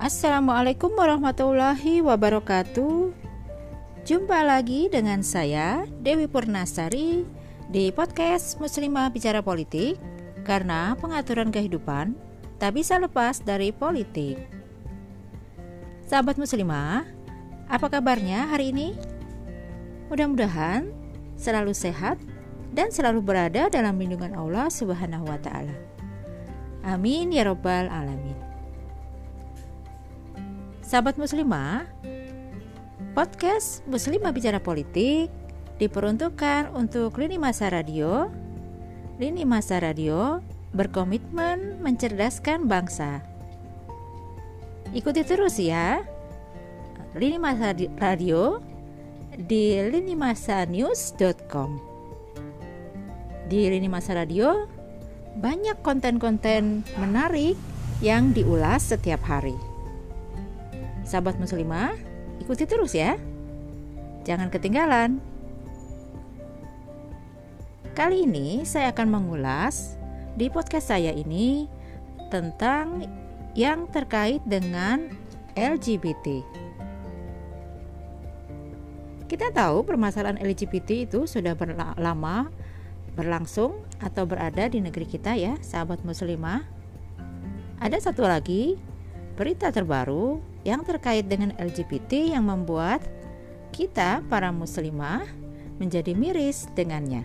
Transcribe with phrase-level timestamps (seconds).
[0.00, 3.12] Assalamualaikum warahmatullahi wabarakatuh.
[4.08, 7.28] Jumpa lagi dengan saya Dewi Purnasari
[7.68, 10.00] di podcast Muslimah Bicara Politik
[10.48, 12.16] karena pengaturan kehidupan
[12.56, 14.40] tak bisa lepas dari politik.
[16.08, 17.04] Sahabat muslimah,
[17.68, 18.96] apa kabarnya hari ini?
[20.08, 20.88] Mudah-mudahan
[21.36, 22.16] selalu sehat
[22.72, 25.76] dan selalu berada dalam lindungan Allah Subhanahu wa taala.
[26.88, 28.49] Amin ya robbal alamin.
[30.90, 31.86] Sahabat muslimah,
[33.14, 35.30] podcast Muslimah Bicara Politik
[35.78, 38.26] diperuntukkan untuk lini masa radio.
[39.22, 40.42] Lini masa radio
[40.74, 43.22] berkomitmen mencerdaskan bangsa.
[44.90, 46.02] Ikuti terus ya.
[47.14, 47.70] Lini masa
[48.02, 48.58] radio
[49.38, 51.70] di linimasanews.com.
[53.46, 54.66] Di lini masa radio
[55.38, 57.54] banyak konten-konten menarik
[58.02, 59.69] yang diulas setiap hari.
[61.10, 61.98] Sahabat muslimah,
[62.38, 63.18] ikuti terus ya.
[64.22, 65.18] Jangan ketinggalan.
[67.98, 69.98] Kali ini saya akan mengulas
[70.38, 71.66] di podcast saya ini
[72.30, 73.10] tentang
[73.58, 75.10] yang terkait dengan
[75.58, 76.46] LGBT.
[79.26, 81.58] Kita tahu permasalahan LGBT itu sudah
[81.98, 82.54] lama
[83.18, 86.62] berlangsung atau berada di negeri kita ya, sahabat muslimah.
[87.82, 88.78] Ada satu lagi
[89.34, 93.00] berita terbaru yang terkait dengan LGBT yang membuat
[93.72, 95.24] kita para muslimah
[95.80, 97.24] menjadi miris dengannya.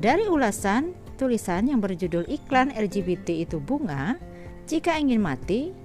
[0.00, 4.16] Dari ulasan tulisan yang berjudul iklan LGBT itu bunga,
[4.64, 5.76] jika ingin mati,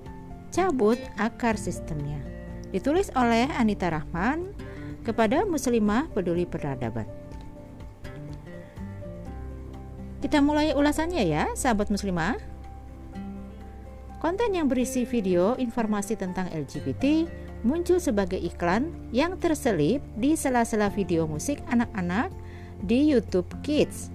[0.55, 2.23] cabut akar sistemnya.
[2.71, 4.55] Ditulis oleh Anita Rahman
[5.03, 7.03] kepada muslimah peduli peradaban.
[10.23, 12.54] Kita mulai ulasannya ya, sahabat muslimah.
[14.25, 17.29] Konten yang berisi video informasi tentang LGBT
[17.61, 22.33] muncul sebagai iklan yang terselip di sela-sela video musik anak-anak
[22.81, 24.09] di YouTube Kids.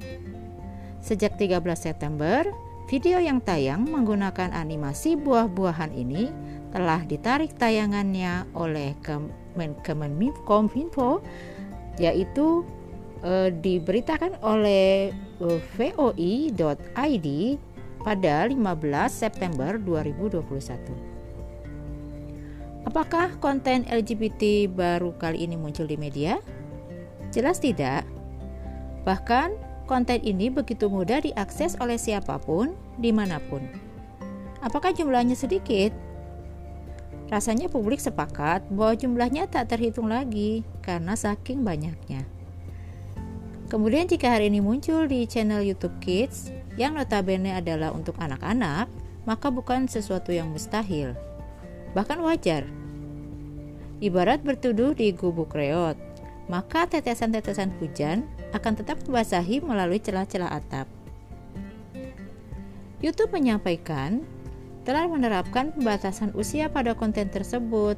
[0.99, 2.43] Sejak 13 September,
[2.91, 6.27] video yang tayang menggunakan animasi buah-buahan ini
[6.75, 8.99] telah ditarik tayangannya oleh
[9.87, 11.23] Kemenkominfo
[12.03, 12.67] yaitu
[13.23, 17.29] e, diberitakan oleh eh, voi.id
[18.01, 18.57] pada 15
[19.09, 21.11] September 2021.
[22.89, 26.41] Apakah konten LGBT baru kali ini muncul di media?
[27.31, 28.09] Jelas tidak.
[29.05, 29.53] Bahkan
[29.85, 33.63] konten ini begitu mudah diakses oleh siapa pun, di mana pun.
[34.65, 35.93] Apakah jumlahnya sedikit?
[37.31, 42.27] Rasanya publik sepakat bahwa jumlahnya tak terhitung lagi karena saking banyaknya.
[43.71, 48.87] Kemudian jika hari ini muncul di channel YouTube Kids yang notabene adalah untuk anak-anak,
[49.27, 51.15] maka bukan sesuatu yang mustahil.
[51.95, 52.67] Bahkan wajar.
[54.01, 55.99] Ibarat bertuduh di gubuk reot,
[56.49, 58.25] maka tetesan-tetesan hujan
[58.57, 60.87] akan tetap membasahi melalui celah-celah atap.
[63.01, 64.25] YouTube menyampaikan
[64.85, 67.97] telah menerapkan pembatasan usia pada konten tersebut.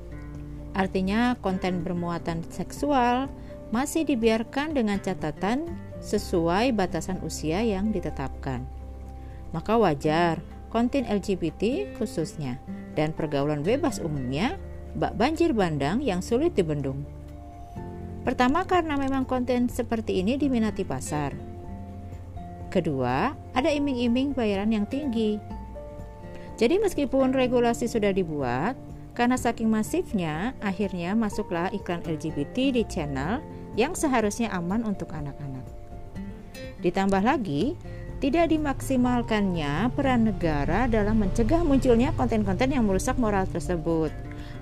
[0.75, 3.28] Artinya, konten bermuatan seksual
[3.72, 5.71] masih dibiarkan dengan catatan
[6.03, 8.67] sesuai batasan usia yang ditetapkan.
[9.55, 12.59] Maka wajar konten LGBT khususnya
[12.99, 14.59] dan pergaulan bebas umumnya
[14.99, 17.07] bak banjir bandang yang sulit dibendung.
[18.23, 21.35] Pertama karena memang konten seperti ini diminati pasar.
[22.73, 25.37] Kedua, ada iming-iming bayaran yang tinggi.
[26.57, 28.79] Jadi meskipun regulasi sudah dibuat,
[29.12, 33.45] karena saking masifnya, akhirnya masuklah iklan LGBT di channel
[33.77, 35.52] yang seharusnya aman untuk anak-anak.
[36.82, 37.78] Ditambah lagi,
[38.19, 44.10] tidak dimaksimalkannya peran negara dalam mencegah munculnya konten-konten yang merusak moral tersebut.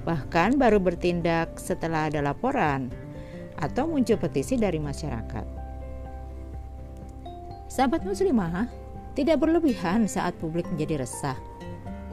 [0.05, 2.93] Bahkan baru bertindak setelah ada laporan
[3.61, 5.45] atau muncul petisi dari masyarakat.
[7.69, 8.69] Sahabat muslimah,
[9.13, 11.37] tidak berlebihan saat publik menjadi resah.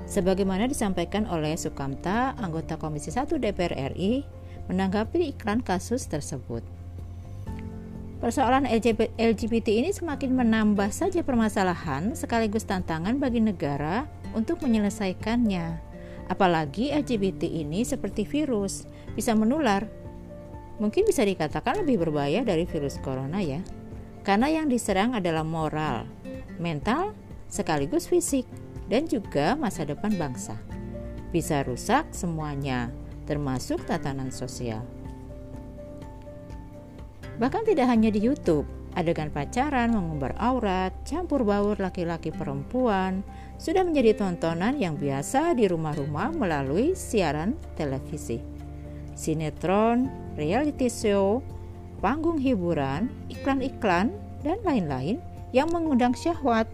[0.07, 4.23] Sebagaimana disampaikan oleh Sukamta, anggota Komisi 1 DPR RI,
[4.71, 6.63] menanggapi iklan kasus tersebut.
[8.17, 15.85] Persoalan LGBT ini semakin menambah saja permasalahan sekaligus tantangan bagi negara untuk menyelesaikannya.
[16.25, 19.85] Apalagi LGBT ini seperti virus, bisa menular.
[20.81, 23.61] Mungkin bisa dikatakan lebih berbahaya dari virus corona ya.
[24.25, 26.09] Karena yang diserang adalah moral,
[26.57, 27.13] mental,
[27.45, 28.49] sekaligus fisik,
[28.89, 30.57] dan juga masa depan bangsa.
[31.29, 32.89] Bisa rusak semuanya,
[33.29, 34.96] termasuk tatanan sosial.
[37.37, 38.65] Bahkan tidak hanya di YouTube,
[38.97, 43.21] Adegan pacaran, mengumbar aurat, campur baur laki-laki perempuan
[43.61, 48.41] sudah menjadi tontonan yang biasa di rumah-rumah melalui siaran televisi.
[49.13, 51.45] Sinetron, reality show,
[52.01, 55.21] panggung hiburan, iklan-iklan, dan lain-lain
[55.53, 56.65] yang mengundang syahwat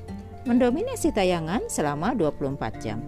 [0.48, 3.04] mendominasi tayangan selama 24 jam.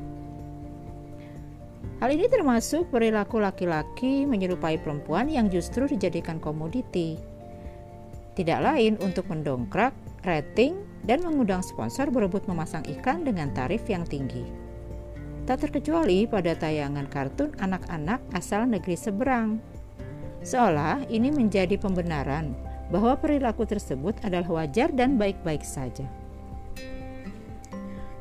[2.03, 7.34] Hal ini termasuk perilaku laki-laki menyerupai perempuan yang justru dijadikan komoditi
[8.35, 9.95] tidak lain untuk mendongkrak
[10.27, 14.43] rating dan mengundang sponsor berebut memasang iklan dengan tarif yang tinggi.
[15.45, 19.61] Tak terkecuali pada tayangan kartun anak-anak asal negeri seberang.
[20.41, 22.57] Seolah ini menjadi pembenaran
[22.89, 26.05] bahwa perilaku tersebut adalah wajar dan baik-baik saja.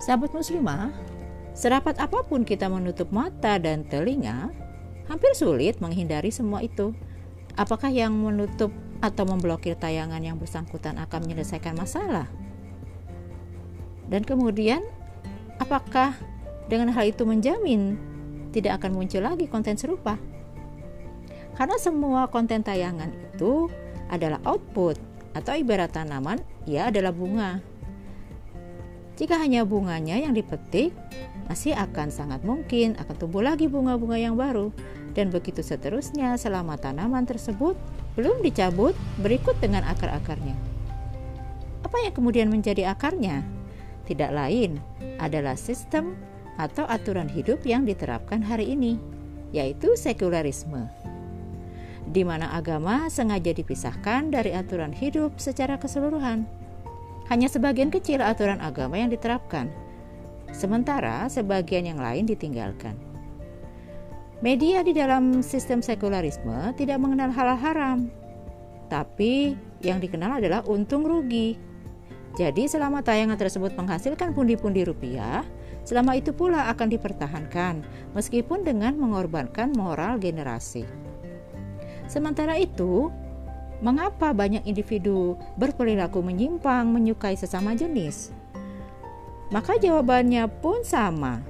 [0.01, 0.93] Sahabat muslimah,
[1.57, 4.53] serapat apa pun kita menutup mata dan telinga,
[5.09, 6.93] hampir sulit menghindari semua itu.
[7.57, 8.69] Apakah yang menutup
[9.05, 12.25] atau memblokir tayangan yang bersangkutan akan menyelesaikan masalah.
[14.09, 14.81] Dan kemudian,
[15.61, 16.17] apakah
[16.73, 18.01] dengan hal itu menjamin
[18.57, 20.17] tidak akan muncul lagi konten serupa?
[21.53, 23.69] Karena semua konten tayangan itu
[24.09, 24.97] adalah output
[25.37, 27.61] atau ibarat tanaman, ia adalah bunga.
[29.15, 30.91] Jika hanya bunganya yang dipetik,
[31.47, 34.73] masih akan sangat mungkin akan tumbuh lagi bunga-bunga yang baru
[35.15, 37.79] dan begitu seterusnya selama tanaman tersebut
[38.15, 40.55] belum dicabut berikut dengan akar-akarnya.
[41.83, 43.43] Apa yang kemudian menjadi akarnya?
[44.07, 44.79] Tidak lain
[45.19, 46.15] adalah sistem
[46.55, 49.01] atau aturan hidup yang diterapkan hari ini,
[49.51, 50.87] yaitu sekularisme,
[52.07, 56.47] di mana agama sengaja dipisahkan dari aturan hidup secara keseluruhan.
[57.33, 59.73] Hanya sebagian kecil aturan agama yang diterapkan,
[60.53, 63.14] sementara sebagian yang lain ditinggalkan.
[64.45, 68.13] Media di dalam sistem sekularisme tidak mengenal halal haram,
[68.93, 71.57] tapi yang dikenal adalah untung rugi.
[72.37, 75.49] Jadi selama tayangan tersebut menghasilkan pundi-pundi rupiah,
[75.89, 80.85] selama itu pula akan dipertahankan meskipun dengan mengorbankan moral generasi.
[82.05, 83.09] Sementara itu,
[83.81, 88.29] mengapa banyak individu berperilaku menyimpang menyukai sesama jenis?
[89.49, 91.41] Maka jawabannya pun sama,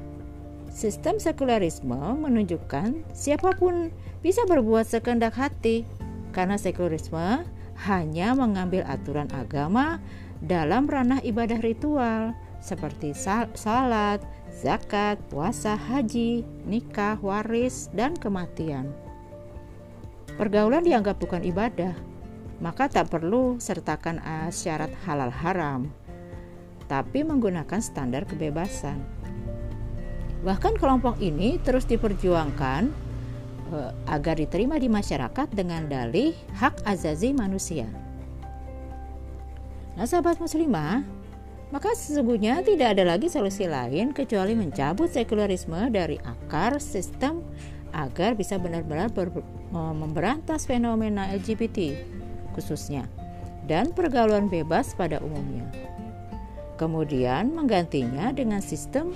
[0.74, 3.94] Sistem sekularisme menunjukkan siapa pun
[4.26, 5.86] bisa berbuat sekendak hati
[6.34, 7.46] karena sekularisme
[7.86, 10.02] hanya mengambil aturan agama
[10.42, 14.18] dalam ranah ibadah ritual seperti salat,
[14.50, 18.90] zakat, puasa, haji, nikah, waris, dan kematian.
[20.34, 21.94] Pergaulan dianggap bukan ibadah,
[22.58, 24.18] maka tak perlu sertakan
[24.50, 25.86] syarat halal haram,
[26.90, 29.23] tapi menggunakan standar kebebasan.
[30.44, 32.92] Bahkan kelompok ini terus diperjuangkan
[33.72, 37.88] uh, agar diterima di masyarakat dengan dalih hak azazi manusia.
[39.96, 41.00] Nah, sahabat muslimah,
[41.72, 47.40] maka sesungguhnya tidak ada lagi solusi lain kecuali mencabut sekularisme dari akar sistem
[47.94, 49.08] agar bisa benar-benar
[49.72, 51.94] memberantas fenomena LGBT
[52.54, 53.06] khususnya
[53.70, 55.66] dan pergaulan bebas pada umumnya.
[56.74, 59.14] Kemudian menggantinya dengan sistem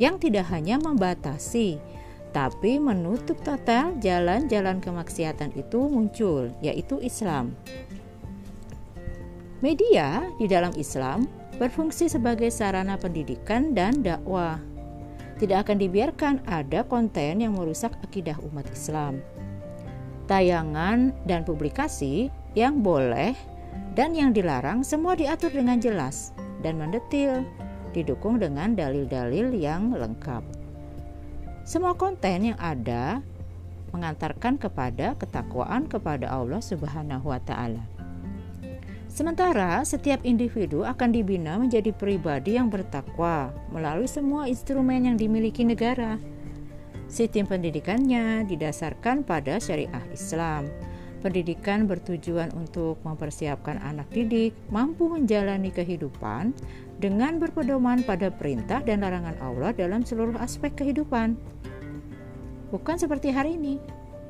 [0.00, 1.78] yang tidak hanya membatasi,
[2.34, 7.54] tapi menutup total jalan-jalan kemaksiatan itu muncul, yaitu Islam.
[9.62, 11.24] Media di dalam Islam
[11.56, 14.58] berfungsi sebagai sarana pendidikan dan dakwah.
[15.38, 19.22] Tidak akan dibiarkan ada konten yang merusak akidah umat Islam.
[20.26, 23.34] Tayangan dan publikasi yang boleh
[23.94, 27.46] dan yang dilarang semua diatur dengan jelas dan mendetil
[27.94, 30.42] didukung dengan dalil-dalil yang lengkap.
[31.62, 33.22] Semua konten yang ada
[33.94, 37.86] mengantarkan kepada ketakwaan kepada Allah Subhanahu wa taala.
[39.06, 46.18] Sementara setiap individu akan dibina menjadi pribadi yang bertakwa melalui semua instrumen yang dimiliki negara.
[47.06, 50.66] Sistem pendidikannya didasarkan pada syariah Islam.
[51.24, 56.52] Pendidikan bertujuan untuk mempersiapkan anak didik mampu menjalani kehidupan
[57.00, 61.32] dengan berpedoman pada perintah dan larangan Allah dalam seluruh aspek kehidupan.
[62.68, 63.80] Bukan seperti hari ini,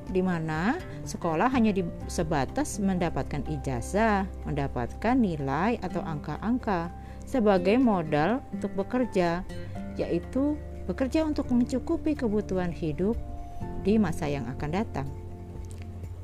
[0.07, 1.75] di mana sekolah hanya
[2.07, 6.95] sebatas mendapatkan ijazah, mendapatkan nilai atau angka-angka
[7.27, 9.43] sebagai modal untuk bekerja,
[9.99, 10.55] yaitu
[10.87, 13.19] bekerja untuk mencukupi kebutuhan hidup
[13.83, 15.24] di masa yang akan datang.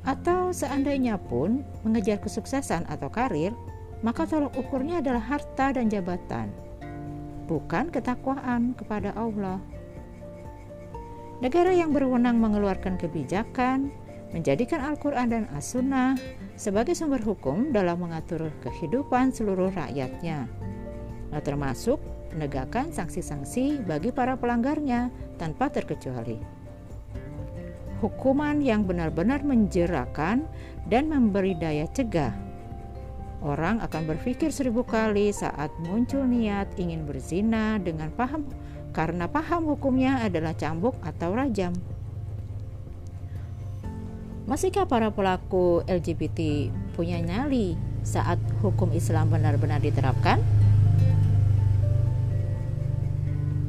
[0.01, 3.53] Atau seandainya pun mengejar kesuksesan atau karir,
[4.01, 6.49] maka tolok ukurnya adalah harta dan jabatan,
[7.45, 9.61] bukan ketakwaan kepada Allah.
[11.41, 13.93] Negara yang berwenang mengeluarkan kebijakan,
[14.33, 16.17] menjadikan Al-Quran dan As-Sunnah
[16.57, 20.49] sebagai sumber hukum dalam mengatur kehidupan seluruh rakyatnya,
[21.29, 22.01] nah, termasuk
[22.33, 26.60] menegakkan sanksi-sanksi bagi para pelanggarnya tanpa terkecuali.
[28.01, 30.49] Hukuman yang benar-benar menjerakan
[30.89, 32.33] dan memberi daya cegah.
[33.45, 38.45] Orang akan berpikir seribu kali saat muncul niat ingin berzina dengan paham
[38.93, 41.73] karena paham hukumnya adalah cambuk atau rajam.
[44.49, 50.41] Masihkah para pelaku LGBT punya nyali saat hukum Islam benar-benar diterapkan?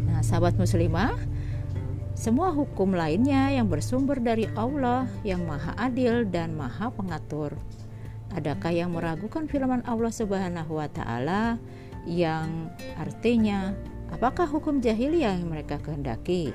[0.08, 1.16] Nah, sahabat muslimah,
[2.22, 7.58] semua hukum lainnya yang bersumber dari Allah yang Maha Adil dan Maha Pengatur.
[8.30, 11.58] Adakah yang meragukan firman Allah Subhanahu wa taala
[12.06, 13.74] yang artinya
[14.14, 16.54] apakah hukum jahiliyah yang mereka kehendaki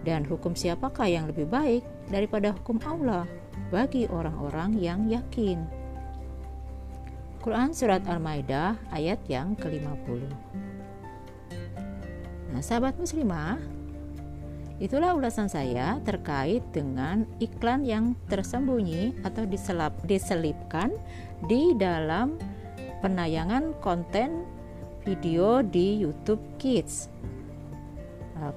[0.00, 3.28] dan hukum siapakah yang lebih baik daripada hukum Allah?
[3.72, 5.64] bagi orang-orang yang yakin.
[7.40, 10.22] Quran Surat Al-Maidah ayat yang ke-50
[12.52, 13.58] Nah sahabat muslimah
[14.82, 20.90] Itulah ulasan saya terkait dengan iklan yang tersembunyi atau diselap, diselipkan
[21.46, 22.34] di dalam
[22.98, 24.42] penayangan konten
[25.06, 27.06] video di YouTube Kids.
[28.34, 28.50] Nah,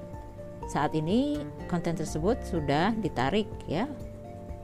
[0.66, 1.38] saat ini
[1.70, 3.86] konten tersebut sudah ditarik ya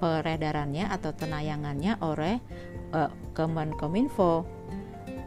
[0.02, 2.42] peredarannya atau penayangannya oleh
[2.90, 3.06] uh,
[3.38, 4.42] Kemenkominfo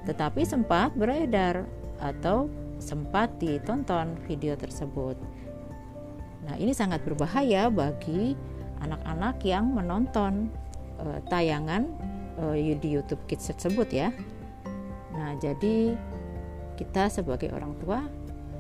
[0.04, 1.64] tetapi sempat beredar
[2.04, 5.16] atau sempat ditonton video tersebut.
[6.46, 8.38] Nah, ini sangat berbahaya bagi
[8.82, 10.54] anak-anak yang menonton
[11.02, 11.90] uh, tayangan
[12.38, 14.14] uh, di YouTube Kids tersebut ya.
[15.16, 15.98] Nah, jadi
[16.76, 18.06] kita sebagai orang tua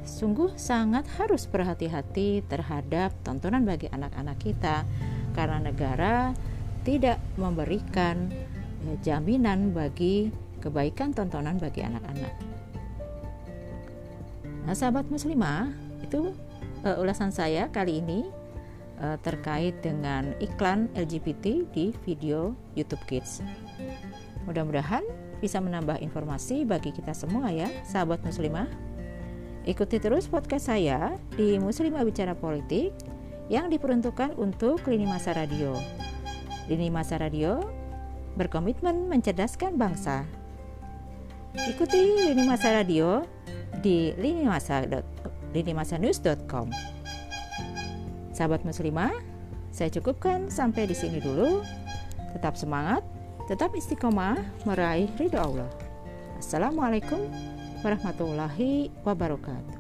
[0.06, 4.86] sungguh sangat harus berhati-hati terhadap tontonan bagi anak-anak kita
[5.34, 6.32] karena negara
[6.86, 8.30] tidak memberikan
[8.86, 10.30] ya, jaminan bagi
[10.62, 12.34] kebaikan tontonan bagi anak-anak.
[14.65, 15.70] Nah, sahabat muslimah,
[16.01, 16.34] itu
[16.86, 18.30] uh, ulasan saya kali ini
[19.01, 23.42] uh, terkait dengan iklan LGBT di video YouTube Kids.
[24.46, 25.01] Mudah-mudahan
[25.42, 28.70] bisa menambah informasi bagi kita semua ya, sahabat muslimah.
[29.65, 32.94] Ikuti terus podcast saya di Muslimah Bicara Politik
[33.50, 35.74] yang diperuntukkan untuk lini masa radio.
[36.70, 37.65] Lini masa radio
[38.38, 40.22] berkomitmen mencerdaskan bangsa.
[41.58, 43.25] Ikuti lini masa radio
[43.82, 44.86] di lini masa
[45.55, 46.67] linimasanews.com.
[48.35, 49.15] Sahabat muslimah,
[49.71, 51.63] saya cukupkan sampai di sini dulu.
[52.35, 53.00] Tetap semangat,
[53.47, 54.35] tetap istiqomah
[54.67, 55.71] meraih ridho Allah.
[56.35, 57.31] Assalamualaikum
[57.79, 59.75] warahmatullahi wabarakatuh.